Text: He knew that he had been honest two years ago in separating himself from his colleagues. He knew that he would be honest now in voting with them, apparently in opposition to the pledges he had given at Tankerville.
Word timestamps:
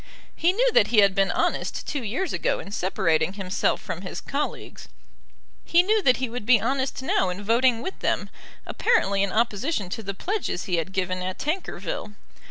He 0.35 0.51
knew 0.51 0.71
that 0.73 0.87
he 0.87 1.01
had 1.01 1.13
been 1.13 1.29
honest 1.29 1.87
two 1.87 2.01
years 2.01 2.33
ago 2.33 2.57
in 2.59 2.71
separating 2.71 3.33
himself 3.33 3.79
from 3.79 4.01
his 4.01 4.19
colleagues. 4.19 4.87
He 5.63 5.83
knew 5.83 6.01
that 6.01 6.17
he 6.17 6.27
would 6.27 6.43
be 6.43 6.59
honest 6.59 7.03
now 7.03 7.29
in 7.29 7.43
voting 7.43 7.83
with 7.83 7.99
them, 7.99 8.31
apparently 8.65 9.21
in 9.21 9.31
opposition 9.31 9.89
to 9.91 10.01
the 10.01 10.15
pledges 10.15 10.63
he 10.63 10.77
had 10.77 10.91
given 10.91 11.19
at 11.21 11.37
Tankerville. 11.37 12.15